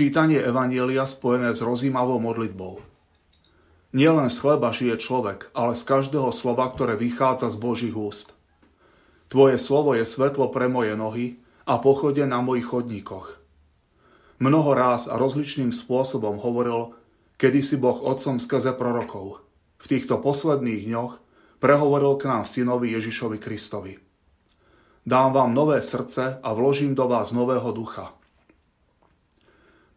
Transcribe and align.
Čítanie 0.00 0.40
Evanielia 0.40 1.04
spojené 1.04 1.52
s 1.52 1.60
rozímavou 1.60 2.16
modlitbou. 2.24 2.80
Nielen 3.92 4.32
z 4.32 4.36
chleba 4.40 4.72
žije 4.72 4.96
človek, 4.96 5.52
ale 5.52 5.76
z 5.76 5.84
každého 5.84 6.32
slova, 6.32 6.72
ktoré 6.72 6.96
vychádza 6.96 7.52
z 7.52 7.60
Božích 7.60 7.92
úst. 7.92 8.32
Tvoje 9.28 9.60
slovo 9.60 9.92
je 9.92 10.08
svetlo 10.08 10.48
pre 10.48 10.72
moje 10.72 10.96
nohy 10.96 11.36
a 11.68 11.76
pochode 11.76 12.24
na 12.24 12.40
mojich 12.40 12.72
chodníkoch. 12.72 13.44
Mnoho 14.40 14.72
ráz 14.72 15.04
a 15.04 15.20
rozličným 15.20 15.68
spôsobom 15.68 16.40
hovoril, 16.40 16.96
kedy 17.36 17.60
si 17.60 17.76
Boh 17.76 18.00
otcom 18.00 18.40
skrze 18.40 18.72
prorokov. 18.72 19.44
V 19.76 19.84
týchto 19.84 20.16
posledných 20.16 20.88
dňoch 20.88 21.12
prehovoril 21.60 22.16
k 22.16 22.24
nám 22.24 22.48
synovi 22.48 22.88
Ježišovi 22.96 23.36
Kristovi. 23.36 24.00
Dám 25.04 25.36
vám 25.36 25.52
nové 25.52 25.84
srdce 25.84 26.40
a 26.40 26.48
vložím 26.56 26.96
do 26.96 27.04
vás 27.04 27.36
nového 27.36 27.68
ducha– 27.76 28.16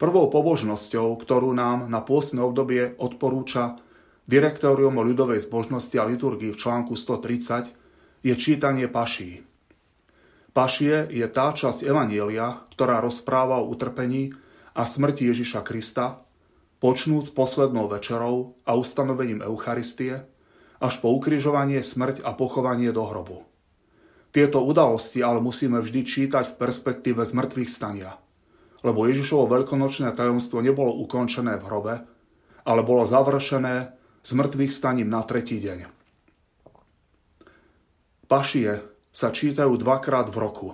Prvou 0.03 0.27
pobožnosťou, 0.27 1.15
ktorú 1.15 1.55
nám 1.55 1.87
na 1.87 2.03
pôstne 2.03 2.43
obdobie 2.43 2.91
odporúča 2.99 3.79
Direktórium 4.27 4.99
o 4.99 5.03
ľudovej 5.07 5.39
zbožnosti 5.39 5.95
a 5.95 6.03
liturgii 6.03 6.51
v 6.51 6.59
článku 6.59 6.91
130, 6.91 7.71
je 8.27 8.33
čítanie 8.35 8.91
paší. 8.91 9.47
Pašie 10.51 11.07
je 11.07 11.23
tá 11.31 11.55
časť 11.55 11.87
Evanielia, 11.87 12.67
ktorá 12.75 12.99
rozpráva 12.99 13.63
o 13.63 13.71
utrpení 13.71 14.35
a 14.75 14.83
smrti 14.83 15.31
Ježiša 15.31 15.63
Krista, 15.63 16.19
počnúc 16.83 17.31
poslednou 17.31 17.87
večerou 17.87 18.59
a 18.67 18.75
ustanovením 18.75 19.39
Eucharistie, 19.39 20.27
až 20.83 20.99
po 20.99 21.15
ukrižovanie, 21.15 21.79
smrť 21.79 22.27
a 22.27 22.35
pochovanie 22.35 22.91
do 22.91 23.07
hrobu. 23.07 23.47
Tieto 24.35 24.67
udalosti 24.67 25.23
ale 25.23 25.39
musíme 25.39 25.79
vždy 25.79 26.03
čítať 26.03 26.43
v 26.43 26.57
perspektíve 26.59 27.23
zmrtvých 27.23 27.71
stania– 27.71 28.19
lebo 28.83 29.07
Ježišovo 29.07 29.47
veľkonočné 29.47 30.11
tajomstvo 30.11 30.59
nebolo 30.59 30.91
ukončené 31.07 31.55
v 31.57 31.65
hrobe, 31.65 31.95
ale 32.67 32.81
bolo 32.83 33.07
završené 33.07 33.95
s 34.23 34.31
mŕtvych 34.35 34.71
staním 34.71 35.07
na 35.07 35.23
tretí 35.23 35.59
deň. 35.59 35.87
Pašie 38.27 38.83
sa 39.13 39.29
čítajú 39.31 39.77
dvakrát 39.79 40.27
v 40.31 40.37
roku. 40.39 40.69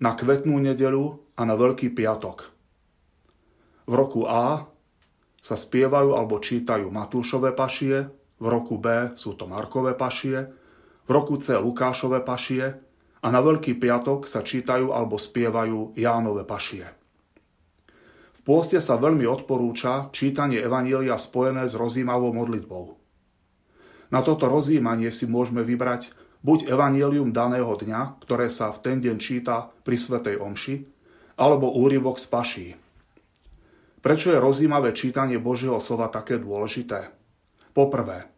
Na 0.00 0.14
kvetnú 0.14 0.58
nedelu 0.60 1.18
a 1.36 1.42
na 1.44 1.54
Veľký 1.56 1.92
piatok. 1.92 2.52
V 3.88 3.92
roku 3.96 4.28
A 4.28 4.68
sa 5.40 5.56
spievajú 5.56 6.12
alebo 6.14 6.36
čítajú 6.36 6.92
Matúšové 6.92 7.56
pašie, 7.56 8.06
v 8.40 8.46
roku 8.46 8.76
B 8.76 9.16
sú 9.16 9.34
to 9.36 9.48
Markové 9.48 9.96
pašie, 9.96 10.52
v 11.04 11.10
roku 11.10 11.40
C 11.40 11.56
Lukášové 11.56 12.22
pašie 12.22 12.76
a 13.20 13.26
na 13.32 13.40
Veľký 13.40 13.76
piatok 13.80 14.28
sa 14.28 14.44
čítajú 14.44 14.92
alebo 14.92 15.16
spievajú 15.16 15.96
Jánové 15.96 16.44
pašie. 16.44 16.99
Pôste 18.50 18.82
sa 18.82 18.98
veľmi 18.98 19.30
odporúča 19.30 20.10
čítanie 20.10 20.58
Evanielia 20.58 21.14
spojené 21.14 21.70
s 21.70 21.78
rozímavou 21.78 22.34
modlitbou. 22.34 22.98
Na 24.10 24.26
toto 24.26 24.50
rozímanie 24.50 25.14
si 25.14 25.30
môžeme 25.30 25.62
vybrať 25.62 26.10
buď 26.42 26.66
Evanielium 26.66 27.30
daného 27.30 27.70
dňa, 27.70 28.18
ktoré 28.26 28.50
sa 28.50 28.74
v 28.74 28.82
ten 28.82 28.96
deň 28.98 29.22
číta 29.22 29.70
pri 29.86 29.94
Svetej 29.94 30.42
Omši, 30.42 30.82
alebo 31.38 31.70
úryvok 31.78 32.18
z 32.18 32.26
paší. 32.26 32.68
Prečo 34.02 34.34
je 34.34 34.42
rozímavé 34.42 34.98
čítanie 34.98 35.38
Božieho 35.38 35.78
slova 35.78 36.10
také 36.10 36.42
dôležité? 36.42 37.14
Poprvé, 37.70 38.34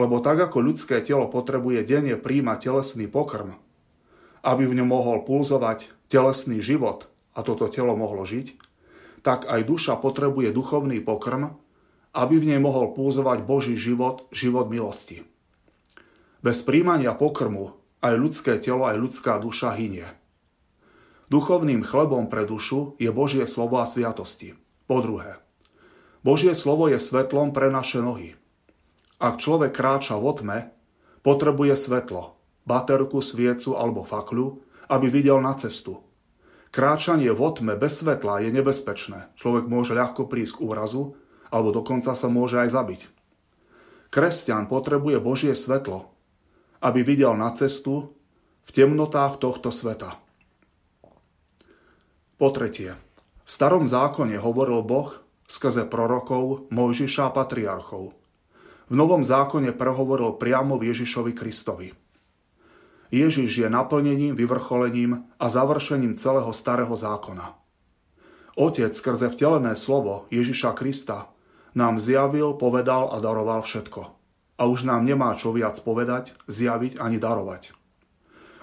lebo 0.00 0.24
tak 0.24 0.40
ako 0.40 0.72
ľudské 0.72 1.04
telo 1.04 1.28
potrebuje 1.28 1.84
denne 1.84 2.16
príjmať 2.16 2.72
telesný 2.72 3.12
pokrm, 3.12 3.60
aby 4.40 4.64
v 4.64 4.80
ňom 4.80 4.88
mohol 4.88 5.20
pulzovať 5.20 5.92
telesný 6.08 6.64
život 6.64 7.12
a 7.36 7.44
toto 7.44 7.68
telo 7.68 7.92
mohlo 7.92 8.24
žiť, 8.24 8.63
tak 9.24 9.48
aj 9.48 9.64
duša 9.64 9.96
potrebuje 9.98 10.52
duchovný 10.52 11.00
pokrm, 11.00 11.56
aby 12.12 12.34
v 12.38 12.54
nej 12.54 12.60
mohol 12.60 12.92
púzovať 12.92 13.42
Boží 13.42 13.74
život, 13.74 14.28
život 14.30 14.68
milosti. 14.68 15.24
Bez 16.44 16.60
príjmania 16.60 17.16
pokrmu 17.16 17.72
aj 18.04 18.14
ľudské 18.20 18.60
telo, 18.60 18.84
aj 18.84 19.00
ľudská 19.00 19.40
duša 19.40 19.72
hynie. 19.80 20.12
Duchovným 21.32 21.80
chlebom 21.80 22.28
pre 22.28 22.44
dušu 22.44 23.00
je 23.00 23.08
Božie 23.08 23.48
slovo 23.48 23.80
a 23.80 23.88
sviatosti. 23.88 24.60
Po 24.84 25.00
druhé, 25.00 25.40
Božie 26.20 26.52
slovo 26.52 26.92
je 26.92 27.00
svetlom 27.00 27.56
pre 27.56 27.72
naše 27.72 28.04
nohy. 28.04 28.36
Ak 29.16 29.40
človek 29.40 29.72
kráča 29.72 30.20
v 30.20 30.24
otme, 30.28 30.58
potrebuje 31.24 31.80
svetlo, 31.80 32.36
baterku, 32.68 33.24
sviecu 33.24 33.72
alebo 33.80 34.04
fakľu, 34.04 34.60
aby 34.92 35.06
videl 35.08 35.40
na 35.40 35.56
cestu, 35.56 36.04
Kráčanie 36.74 37.30
v 37.30 37.38
otme 37.38 37.78
bez 37.78 38.02
svetla 38.02 38.42
je 38.42 38.50
nebezpečné. 38.50 39.30
Človek 39.38 39.70
môže 39.70 39.94
ľahko 39.94 40.26
prísť 40.26 40.58
k 40.58 40.64
úrazu, 40.66 41.14
alebo 41.46 41.70
dokonca 41.70 42.10
sa 42.18 42.26
môže 42.26 42.58
aj 42.58 42.74
zabiť. 42.74 43.00
Kresťan 44.10 44.66
potrebuje 44.66 45.22
Božie 45.22 45.54
svetlo, 45.54 46.10
aby 46.82 47.06
videl 47.06 47.38
na 47.38 47.54
cestu 47.54 48.10
v 48.66 48.70
temnotách 48.74 49.38
tohto 49.38 49.70
sveta. 49.70 50.18
Po 52.42 52.50
tretie, 52.50 52.98
v 53.46 53.50
starom 53.54 53.86
zákone 53.86 54.34
hovoril 54.42 54.82
Boh 54.82 55.14
skrze 55.46 55.86
prorokov 55.86 56.66
Mojžiša 56.74 57.30
a 57.30 57.34
patriarchov. 57.38 58.18
V 58.90 58.94
novom 58.98 59.22
zákone 59.22 59.70
prehovoril 59.78 60.34
priamo 60.42 60.82
Ježišovi 60.82 61.38
Kristovi. 61.38 61.94
Ježiš 63.10 63.66
je 63.66 63.68
naplnením, 63.68 64.36
vyvrcholením 64.36 65.28
a 65.40 65.46
završením 65.48 66.16
celého 66.16 66.52
starého 66.52 66.96
zákona. 66.96 67.56
Otec 68.54 68.94
skrze 68.94 69.28
vtelené 69.34 69.74
slovo 69.74 70.30
Ježiša 70.30 70.78
Krista 70.78 71.28
nám 71.74 71.98
zjavil, 71.98 72.54
povedal 72.54 73.10
a 73.10 73.18
daroval 73.18 73.66
všetko. 73.66 74.14
A 74.54 74.62
už 74.70 74.86
nám 74.86 75.02
nemá 75.02 75.34
čo 75.34 75.50
viac 75.50 75.74
povedať, 75.82 76.38
zjaviť 76.46 77.02
ani 77.02 77.18
darovať. 77.18 77.74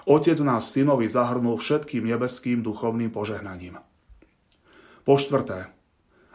Otec 0.08 0.40
nás 0.40 0.66
v 0.66 0.72
synovi 0.80 1.06
zahrnul 1.06 1.60
všetkým 1.60 2.08
nebeským 2.08 2.64
duchovným 2.64 3.12
požehnaním. 3.12 3.78
Po 5.04 5.20
štvrté, 5.20 5.68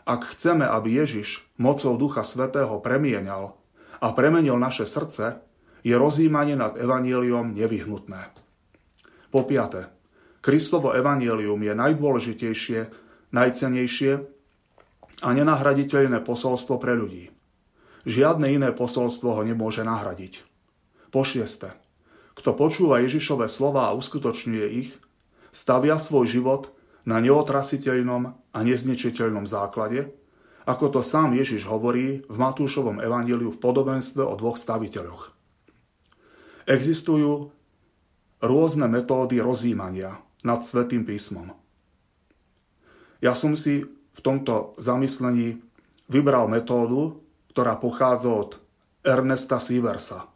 ak 0.07 0.37
chceme, 0.37 0.63
aby 0.63 1.03
Ježiš 1.03 1.43
mocou 1.59 1.97
Ducha 1.99 2.23
Svetého 2.23 2.79
premienial 2.79 3.59
a 3.99 4.13
premenil 4.15 4.55
naše 4.55 4.87
srdce, 4.87 5.43
je 5.87 5.95
rozímanie 5.95 6.59
nad 6.59 6.75
evanieliom 6.75 7.55
nevyhnutné. 7.55 8.35
Po 9.31 9.47
piate, 9.47 9.87
Kristovo 10.43 10.91
evanielium 10.91 11.63
je 11.63 11.71
najdôležitejšie, 11.71 12.79
najcenejšie 13.31 14.11
a 15.23 15.29
nenahraditeľné 15.31 16.19
posolstvo 16.27 16.75
pre 16.75 16.99
ľudí. 16.99 17.31
Žiadne 18.03 18.51
iné 18.51 18.69
posolstvo 18.75 19.39
ho 19.39 19.41
nemôže 19.43 19.83
nahradiť. 19.83 20.43
Po 21.11 21.23
šieste, 21.23 21.71
kto 22.35 22.51
počúva 22.51 22.99
Ježišové 23.03 23.47
slova 23.47 23.91
a 23.91 23.95
uskutočňuje 23.95 24.67
ich, 24.75 24.91
stavia 25.55 25.95
svoj 25.99 26.27
život 26.27 26.75
na 27.07 27.23
neotrasiteľnom 27.23 28.35
a 28.35 28.59
neznečiteľnom 28.59 29.47
základe, 29.47 30.11
ako 30.67 30.99
to 30.99 31.01
sám 31.03 31.31
Ježiš 31.31 31.63
hovorí 31.63 32.27
v 32.27 32.35
Matúšovom 32.35 32.99
evaníliu 32.99 33.55
v 33.55 33.61
podobenstve 33.63 34.19
o 34.19 34.35
dvoch 34.35 34.59
staviteľoch. 34.59 35.36
Existujú 36.67 37.55
rôzne 38.43 38.91
metódy 38.91 39.39
rozímania 39.39 40.19
nad 40.43 40.67
Svetým 40.67 41.07
písmom. 41.07 41.55
Ja 43.23 43.33
som 43.33 43.55
si 43.55 43.87
v 43.87 44.19
tomto 44.19 44.75
zamyslení 44.75 45.63
vybral 46.11 46.51
metódu, 46.51 47.23
ktorá 47.55 47.79
pochádza 47.79 48.29
od 48.29 48.51
Ernesta 49.01 49.63
Sieversa. 49.63 50.27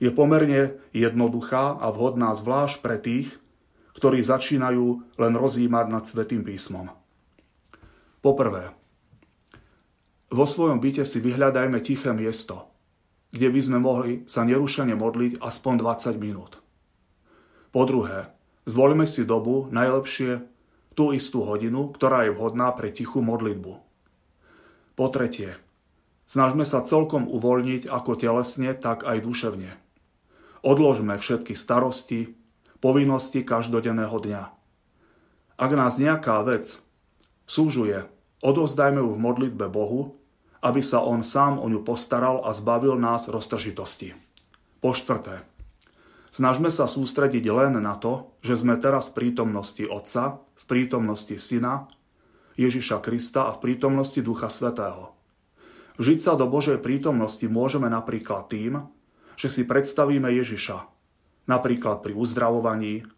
Je 0.00 0.08
pomerne 0.08 0.80
jednoduchá 0.96 1.76
a 1.76 1.92
vhodná 1.92 2.32
zvlášť 2.32 2.76
pre 2.80 2.96
tých, 2.96 3.36
ktorí 3.98 4.24
začínajú 4.24 5.18
len 5.18 5.32
rozímať 5.36 5.86
nad 5.92 6.06
Svetým 6.06 6.46
písmom. 6.46 6.88
Poprvé, 8.24 8.72
vo 10.30 10.46
svojom 10.46 10.78
byte 10.78 11.02
si 11.04 11.18
vyhľadajme 11.18 11.82
tiché 11.82 12.14
miesto, 12.14 12.70
kde 13.30 13.48
by 13.50 13.60
sme 13.62 13.78
mohli 13.78 14.12
sa 14.26 14.42
nerušene 14.42 14.94
modliť 14.98 15.38
aspoň 15.38 15.74
20 15.78 16.18
minút. 16.18 16.58
Po 17.70 17.86
druhé, 17.86 18.34
zvolíme 18.66 19.06
si 19.06 19.22
dobu, 19.22 19.70
najlepšie 19.70 20.42
tú 20.98 21.14
istú 21.14 21.46
hodinu, 21.46 21.94
ktorá 21.94 22.26
je 22.26 22.34
vhodná 22.34 22.74
pre 22.74 22.90
tichú 22.90 23.22
modlitbu. 23.22 23.72
Po 24.98 25.06
tretie, 25.08 25.54
snažme 26.26 26.66
sa 26.66 26.82
celkom 26.82 27.30
uvoľniť 27.30 27.86
ako 27.86 28.18
telesne, 28.18 28.74
tak 28.74 29.06
aj 29.06 29.22
duševne. 29.22 29.70
Odložme 30.60 31.16
všetky 31.16 31.56
starosti, 31.56 32.36
povinnosti 32.82 33.46
každodenného 33.46 34.12
dňa. 34.12 34.42
Ak 35.60 35.70
nás 35.72 35.96
nejaká 35.96 36.42
vec 36.44 36.80
súžuje, 37.48 38.04
odozdajme 38.44 39.00
ju 39.00 39.10
v 39.14 39.22
modlitbe 39.24 39.68
Bohu 39.72 40.19
aby 40.60 40.80
sa 40.84 41.00
on 41.00 41.24
sám 41.24 41.60
o 41.60 41.66
ňu 41.68 41.80
postaral 41.84 42.44
a 42.44 42.52
zbavil 42.52 42.96
nás 43.00 43.28
roztržitosti. 43.28 44.16
Po 44.80 44.96
štvrté, 44.96 45.44
snažme 46.32 46.68
sa 46.72 46.88
sústrediť 46.88 47.44
len 47.48 47.80
na 47.80 47.96
to, 47.96 48.32
že 48.44 48.60
sme 48.60 48.76
teraz 48.76 49.12
v 49.12 49.24
prítomnosti 49.24 49.84
Otca, 49.84 50.40
v 50.56 50.64
prítomnosti 50.68 51.36
Syna 51.36 51.88
Ježiša 52.60 53.00
Krista 53.00 53.48
a 53.48 53.56
v 53.56 53.62
prítomnosti 53.64 54.20
Ducha 54.20 54.52
Svetého. 54.52 55.16
Žiť 55.96 56.18
sa 56.20 56.32
do 56.36 56.44
Božej 56.44 56.80
prítomnosti 56.80 57.44
môžeme 57.48 57.88
napríklad 57.88 58.52
tým, 58.52 58.84
že 59.36 59.48
si 59.48 59.62
predstavíme 59.64 60.28
Ježiša, 60.28 60.84
napríklad 61.48 62.04
pri 62.04 62.12
uzdravovaní, 62.12 63.08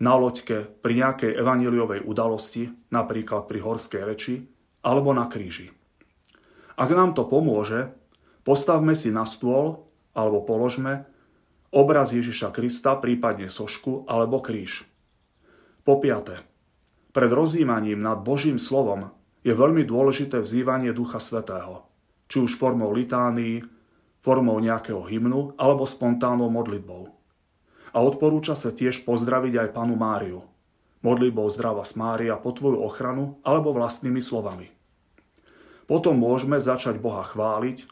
na 0.00 0.16
loďke, 0.16 0.80
pri 0.80 0.92
nejakej 0.96 1.36
evaníliovej 1.38 2.08
udalosti, 2.08 2.72
napríklad 2.88 3.46
pri 3.46 3.58
horskej 3.60 4.02
reči, 4.02 4.34
alebo 4.80 5.12
na 5.12 5.28
kríži. 5.28 5.70
Ak 6.80 6.88
nám 6.88 7.12
to 7.12 7.28
pomôže, 7.28 7.92
postavme 8.40 8.96
si 8.96 9.12
na 9.12 9.28
stôl 9.28 9.84
alebo 10.16 10.40
položme 10.40 11.04
obraz 11.68 12.16
Ježiša 12.16 12.56
Krista, 12.56 12.96
prípadne 12.96 13.52
sošku 13.52 14.08
alebo 14.08 14.40
kríž. 14.40 14.88
Po 15.84 16.00
piaté, 16.00 16.40
pred 17.12 17.28
rozjímaním 17.28 18.00
nad 18.00 18.24
Božím 18.24 18.56
slovom 18.56 19.12
je 19.44 19.52
veľmi 19.52 19.84
dôležité 19.84 20.40
vzývanie 20.40 20.96
Ducha 20.96 21.20
Svetého, 21.20 21.84
či 22.32 22.40
už 22.40 22.56
formou 22.56 22.88
litánii, 22.96 23.60
formou 24.24 24.56
nejakého 24.56 25.04
hymnu 25.04 25.60
alebo 25.60 25.84
spontánnou 25.84 26.48
modlitbou 26.48 27.20
a 27.90 27.98
odporúča 27.98 28.54
sa 28.54 28.70
tiež 28.70 29.02
pozdraviť 29.02 29.66
aj 29.66 29.68
panu 29.74 29.98
Máriu. 29.98 30.46
Modlitbou 31.00 31.48
zdrava 31.48 31.82
s 31.82 31.96
Mária 31.96 32.36
po 32.36 32.52
tvoju 32.52 32.84
ochranu 32.84 33.40
alebo 33.40 33.72
vlastnými 33.72 34.20
slovami. 34.20 34.79
Potom 35.90 36.14
môžeme 36.22 36.62
začať 36.62 37.02
Boha 37.02 37.26
chváliť, 37.26 37.82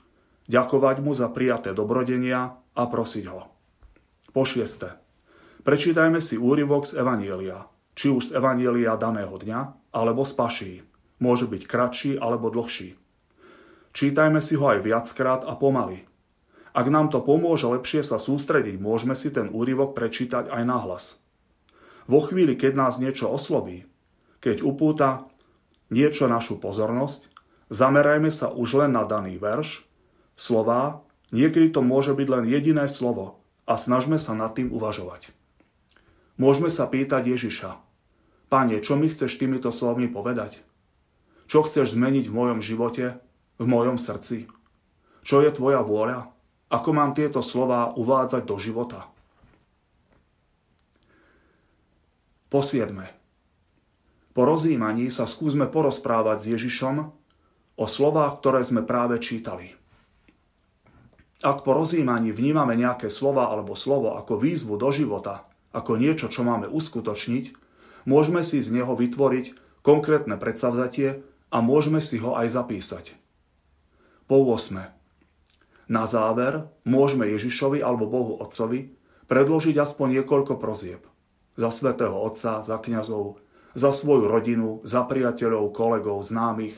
ďakovať 0.46 0.96
mu 1.02 1.18
za 1.18 1.26
prijaté 1.26 1.74
dobrodenia 1.74 2.54
a 2.78 2.82
prosiť 2.86 3.24
ho. 3.26 3.50
Po 4.30 4.46
šieste. 4.46 4.94
Prečítajme 5.66 6.22
si 6.22 6.38
úryvok 6.38 6.86
z 6.86 7.02
Evanielia, 7.02 7.66
či 7.98 8.14
už 8.14 8.30
z 8.30 8.38
Evanielia 8.38 8.94
daného 8.94 9.34
dňa, 9.34 9.90
alebo 9.90 10.22
z 10.22 10.32
paší. 10.38 10.74
Môže 11.18 11.50
byť 11.50 11.62
kratší 11.66 12.12
alebo 12.22 12.54
dlhší. 12.54 12.94
Čítajme 13.90 14.38
si 14.38 14.54
ho 14.54 14.70
aj 14.70 14.86
viackrát 14.86 15.42
a 15.42 15.58
pomaly, 15.58 16.06
ak 16.78 16.86
nám 16.86 17.10
to 17.10 17.18
pomôže 17.18 17.66
lepšie 17.66 18.06
sa 18.06 18.22
sústrediť, 18.22 18.78
môžeme 18.78 19.18
si 19.18 19.34
ten 19.34 19.50
úryvok 19.50 19.98
prečítať 19.98 20.46
aj 20.46 20.62
nahlas. 20.62 21.18
Vo 22.06 22.22
chvíli, 22.22 22.54
keď 22.54 22.72
nás 22.78 22.94
niečo 23.02 23.26
osloví, 23.26 23.90
keď 24.38 24.62
upúta 24.62 25.26
niečo 25.90 26.30
našu 26.30 26.54
pozornosť, 26.62 27.37
zamerajme 27.72 28.28
sa 28.32 28.52
už 28.52 28.84
len 28.84 28.92
na 28.92 29.04
daný 29.08 29.40
verš, 29.40 29.84
slova, 30.36 31.04
niekedy 31.32 31.72
to 31.72 31.80
môže 31.84 32.12
byť 32.12 32.28
len 32.28 32.44
jediné 32.48 32.84
slovo 32.88 33.40
a 33.68 33.76
snažme 33.76 34.20
sa 34.20 34.32
nad 34.32 34.52
tým 34.52 34.72
uvažovať. 34.72 35.32
Môžeme 36.38 36.70
sa 36.70 36.86
pýtať 36.86 37.34
Ježiša, 37.34 37.88
Pane, 38.48 38.80
čo 38.80 38.96
mi 38.96 39.12
chceš 39.12 39.36
týmito 39.36 39.68
slovami 39.68 40.08
povedať? 40.08 40.64
Čo 41.52 41.68
chceš 41.68 41.92
zmeniť 41.92 42.32
v 42.32 42.36
mojom 42.36 42.60
živote, 42.64 43.20
v 43.60 43.66
mojom 43.68 44.00
srdci? 44.00 44.48
Čo 45.20 45.44
je 45.44 45.52
tvoja 45.52 45.84
vôľa? 45.84 46.32
Ako 46.72 46.96
mám 46.96 47.12
tieto 47.12 47.44
slova 47.44 47.92
uvádzať 47.92 48.42
do 48.48 48.56
života? 48.56 49.04
Po 52.48 52.64
siedme. 52.64 53.12
Po 54.32 54.48
rozjímaní 54.48 55.12
sa 55.12 55.28
skúsme 55.28 55.68
porozprávať 55.68 56.40
s 56.40 56.46
Ježišom 56.56 57.12
o 57.78 57.86
slovách, 57.86 58.42
ktoré 58.42 58.66
sme 58.66 58.82
práve 58.82 59.22
čítali. 59.22 59.78
Ak 61.38 61.62
po 61.62 61.70
rozjímaní 61.70 62.34
vnímame 62.34 62.74
nejaké 62.74 63.06
slova 63.06 63.54
alebo 63.54 63.78
slovo 63.78 64.18
ako 64.18 64.42
výzvu 64.42 64.74
do 64.74 64.90
života, 64.90 65.46
ako 65.70 65.94
niečo, 65.94 66.26
čo 66.26 66.42
máme 66.42 66.66
uskutočniť, 66.66 67.54
môžeme 68.10 68.42
si 68.42 68.58
z 68.58 68.74
neho 68.74 68.98
vytvoriť 68.98 69.54
konkrétne 69.86 70.34
predsavzatie 70.34 71.22
a 71.54 71.56
môžeme 71.62 72.02
si 72.02 72.18
ho 72.18 72.34
aj 72.34 72.50
zapísať. 72.50 73.14
Po 74.26 74.42
8. 74.42 74.90
Na 75.86 76.04
záver 76.10 76.66
môžeme 76.82 77.30
Ježišovi 77.30 77.78
alebo 77.80 78.10
Bohu 78.10 78.34
Otcovi 78.42 78.92
predložiť 79.30 79.78
aspoň 79.78 80.20
niekoľko 80.20 80.58
prozieb. 80.58 81.06
Za 81.54 81.70
svätého 81.70 82.18
Otca, 82.18 82.66
za 82.66 82.76
kňazov, 82.82 83.38
za 83.78 83.94
svoju 83.94 84.26
rodinu, 84.26 84.82
za 84.82 85.06
priateľov, 85.06 85.70
kolegov, 85.70 86.26
známych, 86.26 86.76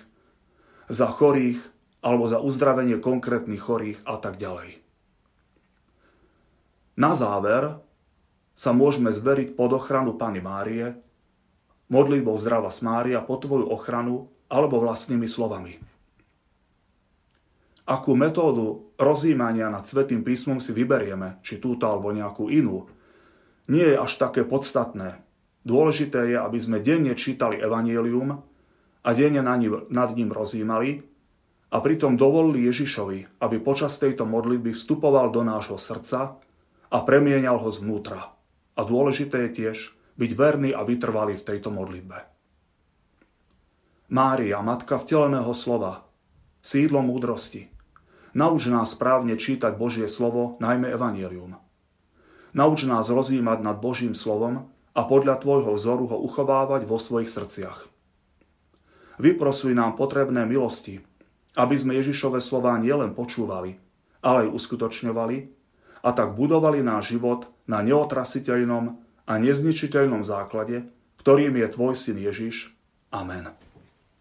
za 0.90 1.06
chorých 1.08 1.62
alebo 2.02 2.26
za 2.26 2.42
uzdravenie 2.42 2.98
konkrétnych 2.98 3.62
chorých 3.62 4.02
a 4.02 4.18
tak 4.18 4.36
ďalej. 4.36 4.82
Na 6.98 7.14
záver 7.14 7.78
sa 8.58 8.74
môžeme 8.74 9.14
zveriť 9.14 9.56
pod 9.56 9.72
ochranu 9.72 10.18
Pany 10.18 10.42
Márie, 10.42 10.98
modlitbou 11.88 12.36
zdrava 12.36 12.68
Mária 12.82 13.22
pod 13.22 13.46
tvoju 13.46 13.70
ochranu 13.70 14.28
alebo 14.50 14.82
vlastnými 14.82 15.30
slovami 15.30 15.80
akú 17.90 18.14
metódu 18.14 18.94
rozímania 18.94 19.66
nad 19.66 19.82
Svetým 19.82 20.22
písmom 20.22 20.62
si 20.62 20.70
vyberieme, 20.70 21.42
či 21.42 21.58
túto 21.58 21.90
alebo 21.90 22.14
nejakú 22.14 22.46
inú, 22.46 22.86
nie 23.66 23.82
je 23.82 23.98
až 23.98 24.14
také 24.14 24.46
podstatné. 24.46 25.18
Dôležité 25.66 26.30
je, 26.30 26.38
aby 26.38 26.58
sme 26.62 26.78
denne 26.78 27.18
čítali 27.18 27.58
Evangelium 27.58 28.46
a 29.00 29.08
denne 29.16 29.40
nad 29.88 30.10
ním 30.12 30.30
rozímali 30.30 31.02
a 31.70 31.76
pritom 31.78 32.18
dovolili 32.18 32.66
Ježišovi, 32.68 33.40
aby 33.40 33.56
počas 33.62 33.96
tejto 33.96 34.26
modlitby 34.26 34.74
vstupoval 34.74 35.30
do 35.32 35.46
nášho 35.46 35.78
srdca 35.78 36.36
a 36.90 36.98
premienial 37.06 37.62
ho 37.62 37.70
zvnútra. 37.70 38.34
A 38.74 38.80
dôležité 38.82 39.48
je 39.48 39.64
tiež 39.64 39.76
byť 40.18 40.30
verný 40.36 40.70
a 40.76 40.84
vytrvalý 40.84 41.38
v 41.38 41.46
tejto 41.46 41.72
modlitbe. 41.72 42.18
Mária, 44.10 44.58
matka 44.60 44.98
vteleného 44.98 45.54
slova, 45.54 46.02
sídlo 46.60 46.98
múdrosti, 46.98 47.70
Nauč 48.30 48.70
nás 48.70 48.94
správne 48.94 49.34
čítať 49.34 49.74
Božie 49.74 50.06
slovo, 50.06 50.54
najmä 50.62 50.86
Evangelium. 50.94 51.58
Nauč 52.54 52.86
nás 52.86 53.10
rozímať 53.10 53.58
nad 53.58 53.82
Božím 53.82 54.14
slovom 54.14 54.70
a 54.94 55.02
podľa 55.02 55.42
Tvojho 55.42 55.74
vzoru 55.74 56.06
ho 56.14 56.18
uchovávať 56.30 56.86
vo 56.86 57.02
svojich 57.02 57.30
srdciach. 57.30 57.89
Vyprosuj 59.20 59.76
nám 59.76 60.00
potrebné 60.00 60.48
milosti, 60.48 61.04
aby 61.60 61.76
sme 61.76 62.00
Ježišove 62.00 62.40
slová 62.40 62.80
nielen 62.80 63.12
počúvali, 63.12 63.76
ale 64.24 64.48
aj 64.48 64.56
uskutočňovali 64.56 65.36
a 66.00 66.10
tak 66.16 66.32
budovali 66.32 66.80
náš 66.80 67.12
život 67.12 67.44
na 67.68 67.84
neotrasiteľnom 67.84 68.96
a 69.28 69.32
nezničiteľnom 69.36 70.24
základe, 70.24 70.88
ktorým 71.20 71.52
je 71.60 71.66
Tvoj 71.68 71.94
syn 72.00 72.16
Ježiš. 72.16 72.72
Amen. 73.12 73.69